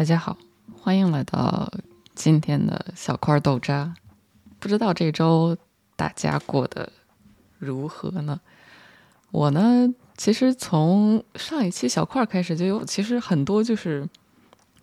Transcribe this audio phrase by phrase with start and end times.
[0.00, 0.38] 大家好，
[0.80, 1.70] 欢迎来到
[2.14, 3.94] 今天的小块豆渣。
[4.58, 5.54] 不知道这周
[5.94, 6.90] 大家过得
[7.58, 8.40] 如何呢？
[9.30, 14.08] 我呢，其实从上一期小块开始就有，其实很多就是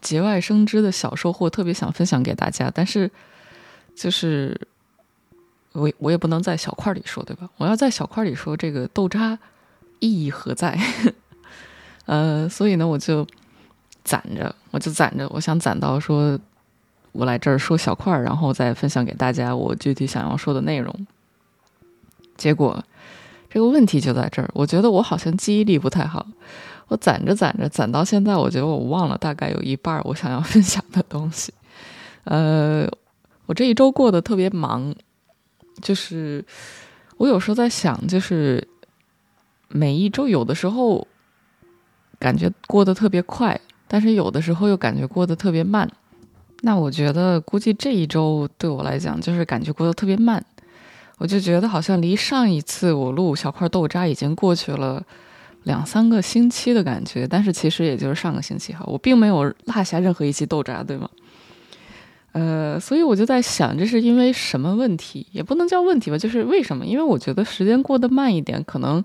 [0.02, 2.72] 节外生枝的小收获，特别想分享给大家。
[2.72, 3.10] 但是，
[3.96, 4.68] 就是
[5.72, 7.50] 我我也不能在小块里说，对吧？
[7.58, 9.40] 我要在小块里说这个豆渣
[9.98, 10.80] 意义何在？
[12.06, 13.26] 呃，所以呢，我就。
[14.08, 16.40] 攒着，我就攒着，我想攒到说，
[17.12, 21.06] 我来这儿说小块儿，然后再分享给大家我具体想要说的内容。
[22.38, 22.82] 结果
[23.50, 26.26] 这个问题就在这儿，我觉得我好像记忆力不太好，
[26.88, 31.54] 我攒着攒着，攒到现在，我觉得我忘了大概有一半我想要分享的东西。
[32.24, 32.88] 呃，
[33.46, 34.96] 我这一周过得特别忙，
[35.82, 36.46] 就是
[37.18, 38.66] 我有时候在想，就是
[39.68, 41.06] 每一周有的时候
[42.18, 43.60] 感觉过得特别快。
[43.88, 45.90] 但是有的时候又感觉过得特别慢，
[46.62, 50.44] 那我觉得估计这一周对我来讲就是感觉过得特别慢，
[51.18, 55.04] 我就觉得好像离上一次我录小块豆渣已经过去了
[55.64, 61.10] 两三个星期的感觉，但是其实也就是上个星期哈，我并没有落下任何一期豆渣，对吗？
[62.34, 65.26] 呃，所以我就在想，这是因为什么问题？
[65.32, 66.86] 也不能叫问题吧，就是为什么？
[66.86, 69.04] 因为我觉得时间过得慢一点，可能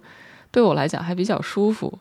[0.51, 1.99] 对我来讲还比较舒服。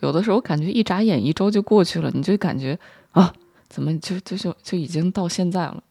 [0.00, 2.78] 有的时候感觉一眨眼一周就过去了，你就感觉
[3.12, 3.32] 啊，
[3.68, 5.82] 怎么就就就就已经到现在了？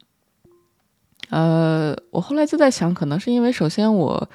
[1.30, 4.30] 呃，我后来就在想，可能是因为首先我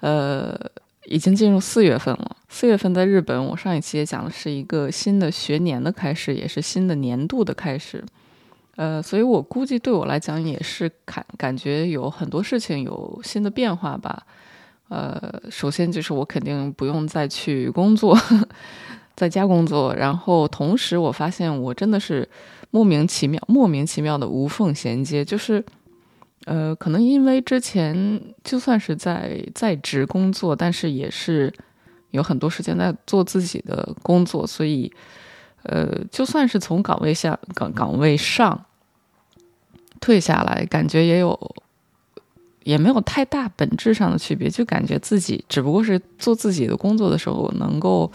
[0.00, 0.58] 呃
[1.04, 8.02] 已经进入四月份了，四月份在日本，我上一期也讲了是一个新的学年的开始，也是新的年度的开始，
[8.76, 14.26] 呃，所以我估计对我来讲也是感感觉有很多事情有新的变化吧。
[14.88, 18.16] 呃，首先就是我肯定不用再去工作。
[19.16, 22.26] 在家工作，然后同时我发现我真的是
[22.70, 25.62] 莫名其妙、莫名其妙的无缝衔接，就是，
[26.46, 31.52] 呃，可能因为之前就算是在在职工作，但是也是
[32.12, 34.90] 有很多时间在做自己的工作，所以，
[35.64, 38.64] 呃，就算是从岗位下岗岗位上
[40.00, 41.54] 退下来，感觉也有
[42.64, 48.10] 也没有太大本质上的区别，就感觉自己只不过是做自己的工作的时候能够。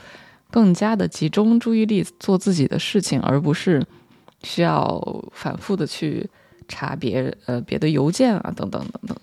[0.55, 3.85] 更加的集中注意力做自己的事情，而不是
[4.41, 4.97] 需要
[5.33, 6.29] 反复的去
[6.65, 9.17] 查别呃别的邮件啊等等等等，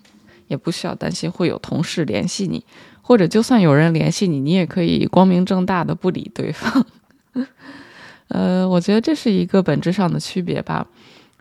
[0.48, 2.62] 也不需要担心会有同事联系你，
[3.00, 6.84] 或者就算有人联系你，你也可以光明正大的不理对方。
[8.28, 10.87] 呃，我觉得这是一个本质上的区别吧。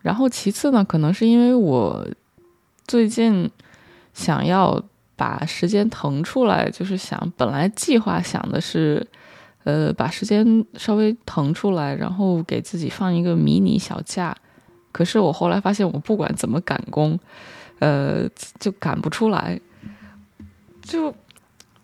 [0.02, 2.08] 然后其次呢，可能是因为我
[2.88, 3.52] 最近
[4.14, 4.82] 想要
[5.18, 9.06] 把时间腾出来，就是想本来计划想的是。
[9.64, 14.36] 呃，把时间稍微腾出来，然后给自己放一个迷你小假。
[14.92, 17.20] 可是我后来发现，我不管怎么赶工，
[17.80, 18.28] 呃，
[18.60, 19.60] 就赶不出来。
[20.82, 21.14] 就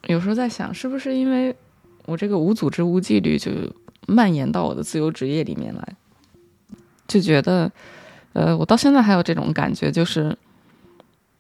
[0.08, 1.56] 有时候在想，是不是因为
[2.06, 3.52] 我这个无组织、无纪律，就
[4.08, 5.96] 蔓延到我的自由职业里面来？
[7.08, 7.72] 就觉得，
[8.34, 10.36] 呃，我到现在还有这种感觉，就是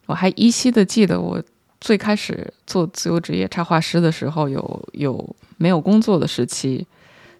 [0.05, 1.41] 我还依稀的记得我。
[1.87, 6.85] 最开始做自由职业插画师的时候，有有没有工作的时期，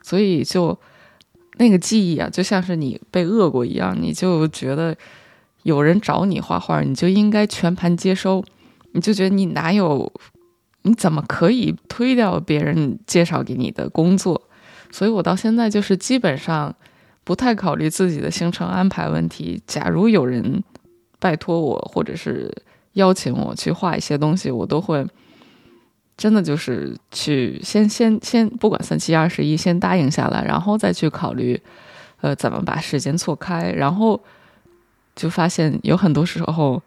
[0.02, 0.80] 所以就
[1.58, 4.96] 那个记忆啊，就像是你被饿过一样，你就觉得
[5.64, 8.42] 有人找你画画，你就应该全盘接收，
[8.94, 10.10] 你就觉得你哪有，
[10.84, 14.42] 你怎么可以推掉别人介绍给你的工作？
[14.92, 16.74] 所以我到现在就是基本上
[17.26, 19.62] 不太考虑自己的行程安排问题。
[19.68, 20.64] 假如有人
[21.20, 22.50] 拜托我，或者是。
[22.98, 25.06] 邀请我去画一些东西，我都会
[26.18, 31.62] 真的就是去先先先不管三七二十一，先答应下来，然后再去考虑，
[32.22, 33.72] 呃，怎么把时间错开。
[33.72, 34.20] 然后
[35.16, 36.82] 就发现有很多时候，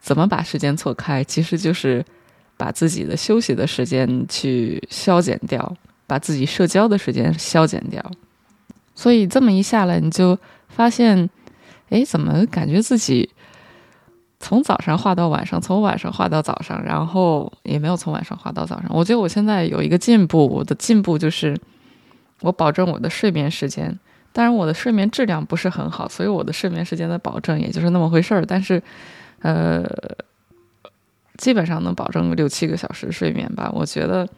[0.00, 2.02] 怎么把时间错开，其实就是
[2.56, 8.02] 把自己的休息的时间去消减掉，把自己社交的时间消减掉。
[8.94, 10.38] 所以这么一下来，你就
[10.68, 11.28] 发现，
[11.90, 13.28] 哎，怎么感觉自己？
[14.42, 18.90] 从早上画到晚上，从晚上画到早上，然后也没有从晚上画到早上。
[18.90, 21.56] 我觉得我现在有一个进步，我的进步就是
[22.40, 23.96] 我保证我的睡眠时间。
[24.32, 28.44] 当然，我的睡眠质量不是很好，所以我的睡眠时间的保证也就是那么回事儿。
[28.44, 28.82] 但是，
[29.42, 29.88] 呃，
[31.36, 33.70] 基本上能保证六七个小时睡眠吧。
[33.72, 34.28] 我觉得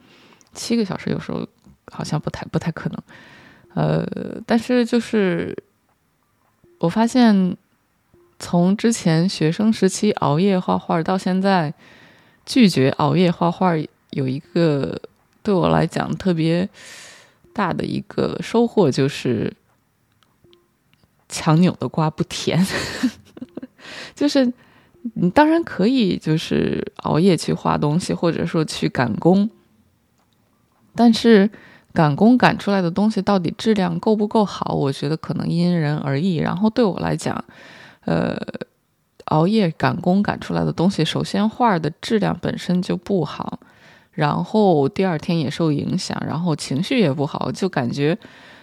[0.53, 1.47] 七个小时有时候
[1.91, 2.99] 好像不太不太可能。
[3.73, 4.05] 呃，
[4.45, 5.57] 但是就是
[6.77, 7.57] 我发现。
[8.37, 11.73] 从之前学生时期熬夜画画到现在
[12.45, 13.73] 拒绝熬夜画画，
[14.11, 14.99] 有一个
[15.41, 16.67] 对我来讲特别
[17.53, 19.53] 大的一个收获，就是
[21.29, 22.65] 强扭的瓜不甜，
[24.13, 24.51] 就是
[25.13, 29.49] 你当然可以就是熬夜去画东西，或者说去赶工，
[30.93, 31.49] 但是
[31.93, 36.35] 赶工赶出来的东西到底质量够不够好，我觉得可能因人而异。
[36.35, 37.43] 然后对我来讲，
[38.05, 38.35] 呃，
[39.25, 43.59] 熬夜赶工赶出来的东西，首先画的质量本身就不好，
[44.11, 48.17] 然后第二天也受影响，然后情绪也不好，就感觉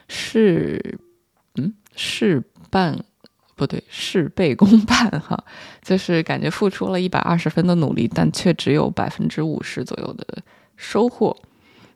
[0.08, 0.98] 是
[1.56, 2.42] 嗯事。
[2.70, 2.98] 半
[3.54, 5.44] 不对，事倍功半哈，
[5.84, 10.26] 就是感觉付出了一百二十分的努力，但却只有百分之五十左右的
[10.74, 11.36] 收获。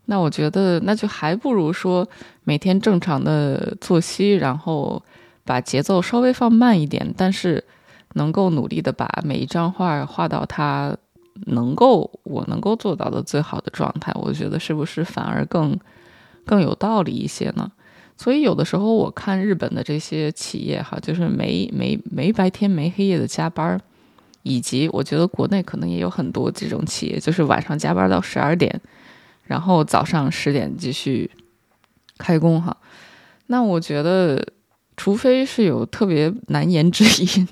[0.04, 2.06] 那我觉得，那就还不如说
[2.44, 5.02] 每天正常的作息，然后
[5.46, 7.64] 把节奏稍微放慢一点，但是
[8.14, 10.96] 能够努力的把每一张画画到它
[11.46, 14.12] 能够我能够做到的最好的状态。
[14.16, 15.78] 我觉得是不是反而更
[16.44, 17.70] 更有道理一些呢？
[18.18, 23.78] 所以有的时候我看日本的这些企业哈，就是没没没白天没黑夜的加班，
[24.42, 28.80] 以及我觉得国内可能也有很多这种企业，就是晚上加班到十二点，
[29.44, 31.30] 然后早上十点继续
[32.16, 32.74] 开工哈。
[33.48, 34.42] 那我觉得，
[34.96, 37.48] 除非是有特别难言之隐，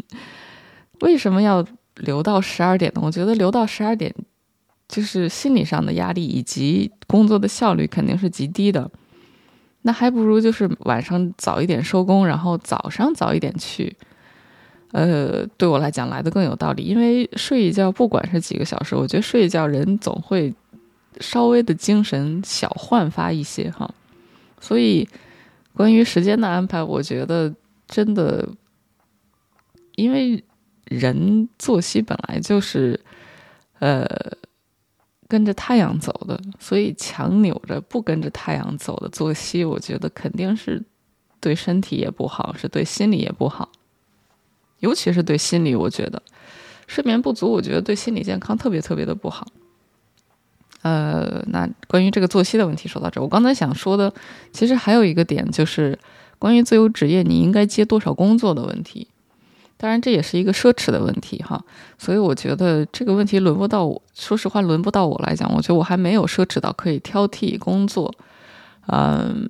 [1.01, 1.65] 为什么要
[1.97, 3.01] 留到十二点呢？
[3.05, 4.15] 我觉得留到十二点，
[4.89, 8.91] 就是心理上的压力以及工作的效率肯定是极低的。
[9.83, 13.95] 那还不如就是晚上早一点收工，然后早上早一点去，
[14.93, 16.85] 呃，对我来讲来的更有道理。
[16.85, 20.55] 因为睡一觉，不管是几个小时，我觉得睡一觉人总会
[21.21, 23.93] 稍微的精神小焕发一些哈。
[24.59, 25.07] 所以
[25.75, 27.55] 关于时间的安排，我觉得
[27.87, 28.49] 真的，
[29.97, 30.43] 因为
[30.87, 32.99] 人作息本来就是，
[33.79, 34.07] 呃。
[35.27, 40.81] 跟着太阳走的，所以强扭着不跟着太阳走的作息，我觉得肯定是
[41.41, 43.71] 对身体也不好，是对心理也不好。
[44.81, 46.23] 尤其是对心理，我觉得
[46.87, 49.49] 睡眠不足，我觉得对心理健康特别特别的不好。
[50.85, 54.13] 呃，那关于这个作息的问题说到这，我刚才想说的，
[54.53, 55.99] 其实还有一个点，就是
[56.39, 59.09] 关于自由职业你应该接多少工作的问题。
[59.79, 61.65] 当然，这也是一个奢侈的问题哈，
[61.99, 64.03] 所以我觉得这个问题轮不到我。
[64.15, 68.15] 说实话，轮不到我来讲，我觉得我还没有奢侈到可以挑剔工作。
[68.89, 69.49] 嗯，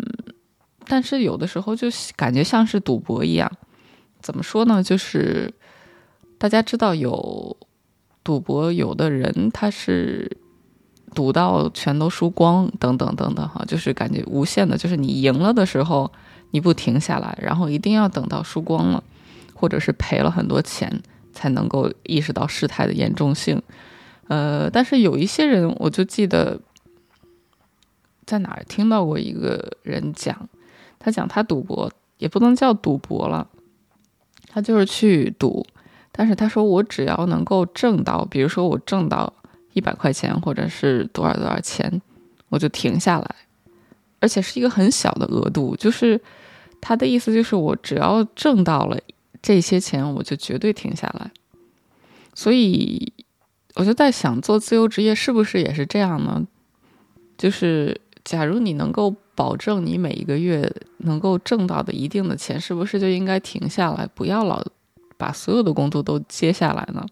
[0.86, 3.50] 但是有的时候就感觉像是赌博一样。
[4.22, 4.80] 怎么说呢？
[4.80, 5.52] 就是
[6.38, 7.56] 大家知道有
[8.22, 10.38] 赌博，有的人他是
[11.14, 16.10] 赌到全都输光，等等等等哈，就是感觉无限的，就是你赢了的时候
[16.50, 19.02] 你不停下来，然后一定要等到输光了。
[19.56, 21.00] 或者是赔了很多钱
[21.32, 23.62] 才能够意识到事态的严重性，
[24.26, 26.60] 呃，但是有一些人，我就记得
[28.26, 30.48] 在哪儿听到过一个人讲，
[30.98, 33.48] 他讲他赌博也不能叫赌博了，
[34.48, 35.64] 他就是去赌，
[36.12, 39.32] 但是他说我只要能够挣到，比如说我挣到
[39.74, 42.00] 一百块钱或者是多少多少钱，
[42.48, 43.34] 我就停下来，
[44.18, 46.20] 而且是一个很小的额度，就是
[46.80, 48.98] 他的意思就是我只要挣到了。
[49.42, 51.30] 这些钱我就绝对停下来，
[52.32, 53.12] 所以
[53.74, 56.46] 我就在想，做自由职业是不是也是这样呢？
[57.36, 64.64] 就是假如你能够保证你每一个月能够挣到的一定的钱，是不是就应该停下来，不要老
[65.18, 67.04] 把所有的工作都接下来呢？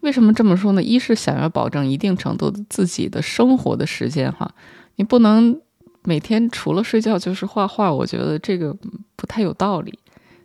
[0.00, 0.82] 为什么这么说呢？
[0.82, 4.54] 一是想要保证一定程度自己的生活的时间，哈，
[4.96, 5.60] 你不能
[6.04, 8.74] 每天除了睡觉就是画画，我觉得这个
[9.16, 9.98] 不太有道理。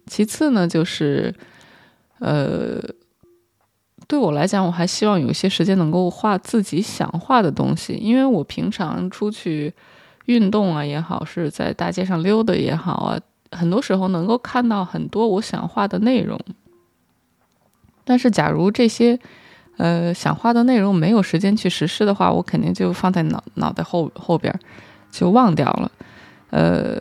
[0.08, 1.34] 其次呢，就是，
[2.20, 2.82] 呃，
[4.08, 9.74] 对我来讲，我还希望有一些时间能够画自己想画的东西，因为我平常出去
[10.26, 13.20] 运动啊也好，是在大街上溜达也好啊，
[13.52, 16.40] 很多时候能够看到很多我想画的内容。
[18.04, 19.18] 但是，假如这些
[19.77, 24.53] 呃想画的内容没有时间去实施的话，我肯定就放在脑脑袋后后边
[25.12, 25.92] 就忘掉了，
[26.51, 27.00] 呃，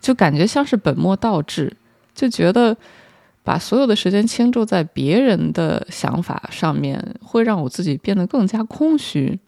[0.00, 1.76] 就感觉像是本末倒置。
[2.14, 2.76] 就觉得
[3.44, 9.38] 把所有的时间倾注在别人的想法上面，会让我自己变得更加空虚。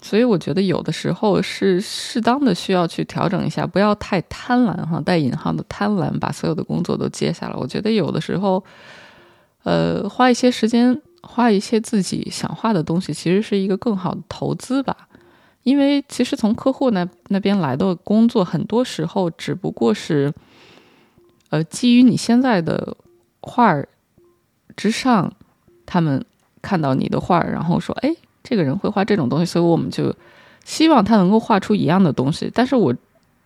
[0.00, 7.54] 所以我觉得有的时候是适当的需要去调整一下，不要太贪婪哈，带引号的贪婪，把所有的工作都接下来。
[7.56, 8.62] 我觉得有的时候，
[9.64, 15.08] 呃，花一些时间，画一些自己想画的东西，其实是一个更好的投资吧。
[15.62, 20.32] 因为其实从客户那那边来的工作，很多时候只不过是。
[21.50, 22.96] 呃，基于你现在的
[23.40, 23.88] 画儿
[24.74, 25.32] 之上，
[25.86, 26.24] 他们
[26.60, 28.12] 看到你的画儿，然后说：“哎，
[28.42, 30.12] 这个人会画这种东西。”所以我们就
[30.64, 32.50] 希望他能够画出一样的东西。
[32.52, 32.92] 但是我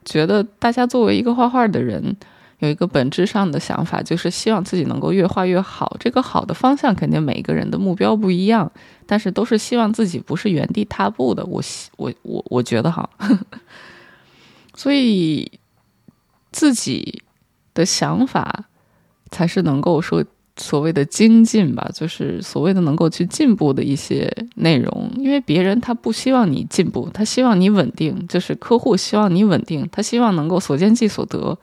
[0.06, 2.16] 觉得，大家作为一个画画的人，
[2.58, 5.96] 有一个本质上的想法，就是希望自己能够越画越好。
[5.98, 8.70] 这个好的方向肯定每个人的目标不一样，
[9.06, 11.44] 但是都是希望自己不是原地踏步的。
[11.46, 11.62] 我
[11.96, 13.08] 我我我觉得哈，
[14.74, 15.50] 所以
[16.50, 17.22] 自己
[17.74, 18.64] 的想法
[19.30, 20.24] 才是能够说。
[20.60, 25.08] 所谓的精进吧，就是所谓的能够去进步的一些内容。
[25.16, 28.26] 因为别人他不希望你进步，他希望你稳定。
[28.26, 31.56] 就是客户希望你稳定，他希望能够所见即所得。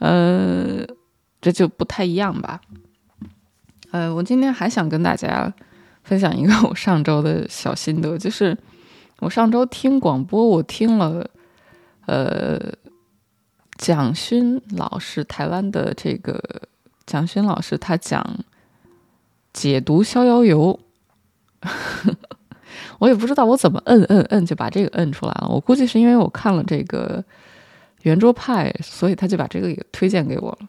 [0.00, 0.84] 呃，
[1.40, 2.60] 这就不太一样吧。
[3.92, 5.52] 呃，我今天还想跟大家
[6.02, 8.58] 分享一个我上周的小心得，就是
[9.20, 11.30] 我上周听广播，我听了
[12.06, 12.58] 呃
[13.78, 16.42] 蒋勋老师台湾的这个。
[17.06, 18.24] 蒋勋老师他讲
[19.52, 20.78] 解读《逍遥游》，
[23.00, 25.48] 我也不知道我怎么摁摁摁就把这个摁出来了。
[25.48, 27.24] 我估计是因为我看了这个
[28.02, 30.68] 圆桌派，所以他就把这个也推荐给我了。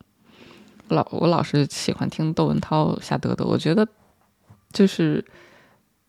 [0.89, 3.87] 老我老是喜欢听窦文涛、夏德德，我觉得
[4.71, 5.23] 就是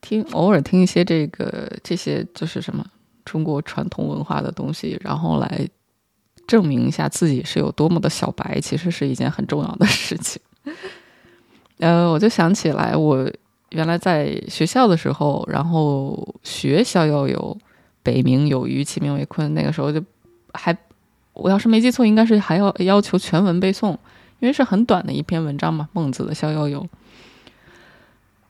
[0.01, 2.85] 听偶尔听一些这个这些就是什么
[3.25, 5.69] 中国传统文化的东西，然后来。
[6.45, 10.43] 证明一下自己是有多么的小白，其实是一件很重要的事情。
[11.79, 13.31] 呃，我就想起来，我
[13.71, 17.57] 原来在学校的时候，然后学《逍遥游》，
[18.03, 19.49] 北冥有鱼，其名为鲲。
[19.51, 20.03] 那个时候就
[20.53, 20.77] 还，
[21.33, 23.93] 我要是没记错，应该是还要要求全文背诵，
[24.39, 26.81] 因为是很短的一篇文章嘛，《孟子的逍遥游》。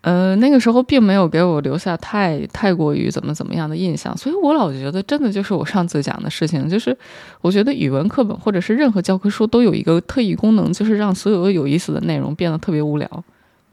[0.00, 6.96] 呃，那个时候并没有给我留下太太过于怎么怎么样的印象，所以我老觉得真的就是我上次讲的事情，就是
[7.40, 13.24] 我觉得语文课本或者是任何教科书都有一个特异功能，就是让所有有意思的内容变得特别无聊。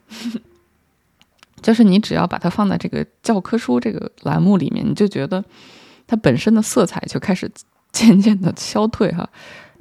[1.63, 5.43] 就是你只要把它放在这个教科书这个栏目里面，你就觉得
[6.05, 7.49] 它本身的色彩就开始
[7.93, 9.27] 渐渐的消退哈，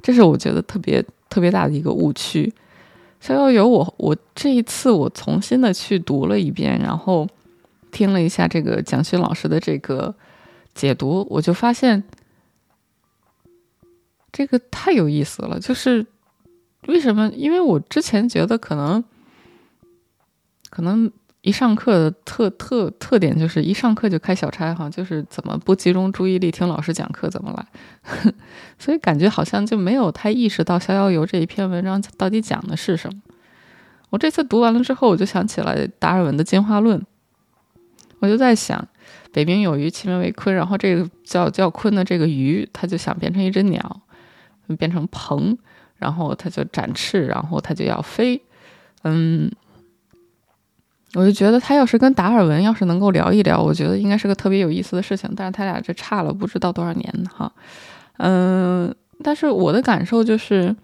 [0.01, 2.53] 这是我觉得特别特别大的一个误区。
[3.21, 7.27] 逍遥游，我我这一次我重新的去读了一遍，然后
[7.91, 10.13] 听了一下这个蒋勋老师的这个
[10.73, 12.03] 解读，我就发现
[14.31, 15.59] 这个太有意思了。
[15.59, 16.05] 就是
[16.87, 17.29] 为什么？
[17.35, 19.03] 因为我之前觉得可能
[20.69, 21.11] 可能。
[21.49, 28.31] 一上课的特特特点就是一上课就开小差哈，就是怎么不集中注意力听老师讲课怎么来，
[28.77, 33.19] 所以感觉好像就没有太意识到《逍遥游》这一篇文章到底讲的是什么。
[34.11, 37.03] 我这次读完了之后，我就想起来达尔文的进化论，
[38.19, 38.87] 我就在想，
[39.31, 44.01] 北冥有鱼，其名为鲲，然后这个叫叫鲲的这个鱼，它就想变成一只鸟，
[44.77, 45.57] 变成鹏，
[45.97, 48.39] 然后它就展翅，然后它就要飞，
[49.01, 49.51] 嗯。
[51.15, 55.27] 我就觉得他要是跟达尔文要是能够聊一聊，我觉得应该是个特别有意思的事情。
[55.35, 57.51] 但是他俩这差了不知道多少年，哈，
[58.17, 60.75] 嗯，但是我的感受就是，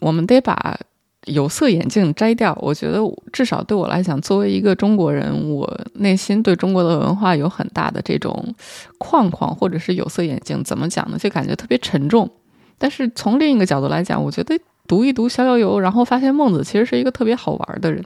[0.00, 0.78] 我们得把
[1.26, 2.56] 有色眼镜摘掉。
[2.62, 8.54] 我觉得至少对我来讲，作为一个中国人，我内心对中国的文化有很大的这种
[8.96, 10.64] 框框，或者是有色眼镜。
[10.64, 11.18] 怎么讲呢？
[11.18, 12.30] 就感觉特别沉重。
[12.78, 18.02] 但是从另一个角度来讲，我觉得读一读《逍遥游》，然后发现孟子其实是一个特别好玩的人。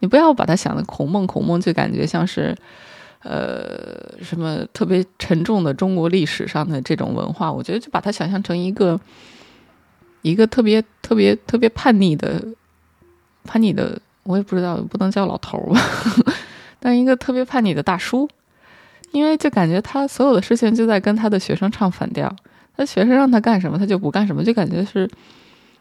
[0.00, 2.54] 你不要把它想的孔孟，孔孟就感觉像是，
[3.22, 7.50] 呃，什么特别沉重的中国历史上的这种文化。
[7.50, 9.00] 我觉得就把它想象成一个，
[10.22, 12.42] 一个特别特别特别叛逆的，
[13.44, 15.80] 叛逆的，我也不知道，不能叫老头吧，
[16.78, 18.28] 但一个特别叛逆的大叔，
[19.12, 22.34] 因为就感觉他所有的事情就在跟他的学生唱反调，
[22.76, 25.08] 他学生让他干什么他就不干什么，就感觉是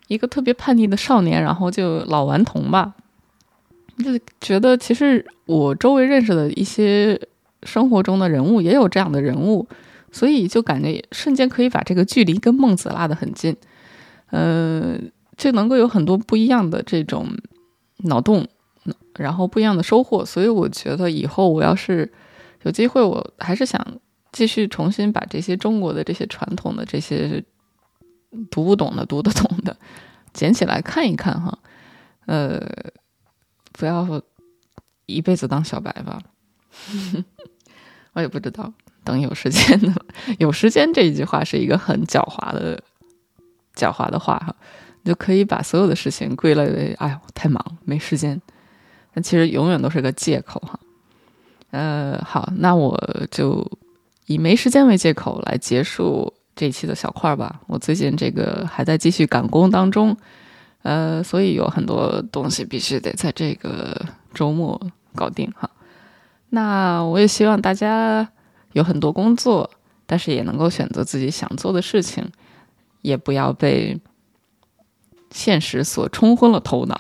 [0.08, 2.94] 一个特别叛逆的少年，然后就老顽童吧。
[3.98, 7.20] 就觉得其实我周围认识的一些
[7.62, 9.68] 生活中的人物也有这样的人物，
[10.12, 13.56] 所以就感觉瞬间可以把这个距离跟孟子拉得很近，
[14.32, 17.28] 嗯，就能够有很多不一样的这种
[17.98, 18.48] 脑洞，
[19.16, 20.26] 然后不一样的收获。
[20.26, 22.12] 所以我觉得以后我要是
[22.64, 23.86] 有机会，我还是想
[24.32, 27.44] 继续重新把这些中国的这些传统的这些
[28.50, 29.78] 读不懂的、读得懂的
[30.34, 31.60] 捡起来看一看哈，
[32.26, 32.68] 呃。
[33.74, 34.22] 不要
[35.06, 36.22] 一辈子当小白吧，
[38.14, 38.72] 我也不知道。
[39.04, 39.94] 等有时间的，
[40.40, 42.82] 有时间这一句话是一个很狡猾的、
[43.76, 44.56] 狡猾的话哈。
[45.02, 48.42] 你就可以把所有的事情归类为：哎呦，太忙，没时间。
[49.14, 50.80] 但其实永远都是个借口哈。
[51.72, 52.98] 呃，好，那我
[53.30, 53.70] 就
[54.28, 57.60] 以没时间为借口来结束这一期的小块儿吧。
[57.68, 60.16] 我最近这个还在继续赶工当中。
[60.84, 64.80] 呃，所以有很多东西必须得在这个周末
[65.16, 65.70] 搞定哈。
[66.50, 68.30] 那我也希望大家
[68.74, 69.70] 有很多工作，
[70.06, 72.30] 但是也能够选择自己想做的事情，
[73.02, 74.00] 也不要被
[75.32, 76.96] 现实所冲昏了头脑，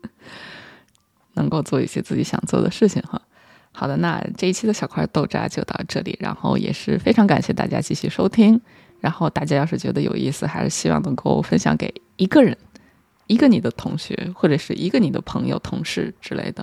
[1.34, 3.20] 能够做一些自己想做的事情哈。
[3.72, 8.60] 好的，那这一期的小块豆渣就到这里，然后也是非常感谢大家继续收听。
[9.00, 12.54] 然后大家要是觉得有意思，还是希望能够分享给一个人，
[13.28, 16.62] 一个你的同学，或者是一个你的朋友、同事之类的，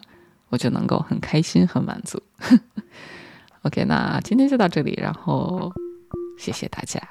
[0.50, 2.22] 我就能够很开心、很满足。
[3.66, 5.74] OK，那今天就到这里，然后
[6.38, 7.02] 谢谢大家。